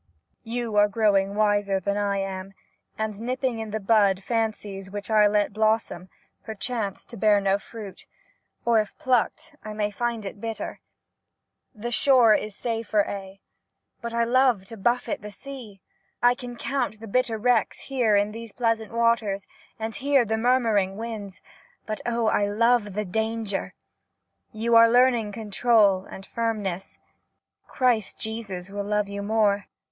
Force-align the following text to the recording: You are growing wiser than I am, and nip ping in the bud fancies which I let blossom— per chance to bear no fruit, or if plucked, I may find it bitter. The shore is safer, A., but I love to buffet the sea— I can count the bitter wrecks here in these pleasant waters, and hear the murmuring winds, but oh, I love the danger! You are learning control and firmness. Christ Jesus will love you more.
You 0.57 0.77
are 0.77 0.87
growing 0.87 1.35
wiser 1.35 1.79
than 1.79 1.95
I 1.95 2.17
am, 2.17 2.55
and 2.97 3.21
nip 3.21 3.41
ping 3.41 3.59
in 3.59 3.69
the 3.69 3.79
bud 3.79 4.23
fancies 4.23 4.89
which 4.89 5.11
I 5.11 5.27
let 5.27 5.53
blossom— 5.53 6.09
per 6.43 6.55
chance 6.55 7.05
to 7.05 7.17
bear 7.17 7.39
no 7.39 7.59
fruit, 7.59 8.07
or 8.65 8.79
if 8.81 8.97
plucked, 8.97 9.55
I 9.63 9.73
may 9.73 9.91
find 9.91 10.25
it 10.25 10.41
bitter. 10.41 10.79
The 11.75 11.91
shore 11.91 12.33
is 12.33 12.55
safer, 12.55 13.05
A., 13.07 13.41
but 14.01 14.11
I 14.11 14.23
love 14.23 14.65
to 14.69 14.75
buffet 14.75 15.21
the 15.21 15.29
sea— 15.29 15.81
I 16.29 16.33
can 16.33 16.55
count 16.55 16.99
the 16.99 17.05
bitter 17.07 17.37
wrecks 17.37 17.81
here 17.81 18.15
in 18.15 18.31
these 18.31 18.51
pleasant 18.51 18.91
waters, 18.91 19.45
and 19.77 19.93
hear 19.95 20.25
the 20.25 20.35
murmuring 20.35 20.97
winds, 20.97 21.43
but 21.85 22.01
oh, 22.07 22.25
I 22.25 22.47
love 22.47 22.93
the 22.95 23.05
danger! 23.05 23.75
You 24.51 24.75
are 24.75 24.89
learning 24.89 25.33
control 25.33 26.05
and 26.05 26.25
firmness. 26.25 26.97
Christ 27.67 28.17
Jesus 28.19 28.71
will 28.71 28.85
love 28.85 29.07
you 29.07 29.21
more. 29.21 29.65